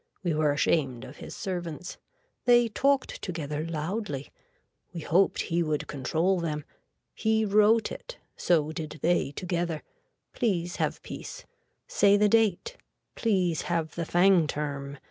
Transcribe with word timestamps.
We 0.23 0.33
were 0.33 0.51
ashamed 0.51 1.05
of 1.05 1.17
his 1.17 1.35
servants. 1.35 1.99
They 2.45 2.67
talked 2.69 3.21
together 3.21 3.63
loudly. 3.63 4.31
We 4.95 5.01
hoped 5.01 5.41
he 5.41 5.61
would 5.61 5.85
control 5.85 6.39
them. 6.39 6.63
He 7.13 7.45
wrote 7.45 7.91
it. 7.91 8.17
So 8.35 8.71
did 8.71 8.97
they 9.03 9.29
together. 9.29 9.83
Please 10.33 10.77
have 10.77 11.03
peace. 11.03 11.45
Say 11.87 12.17
the 12.17 12.29
date. 12.29 12.77
Please 13.13 13.61
have 13.69 13.93
the 13.93 14.05
Fangturm. 14.07 14.97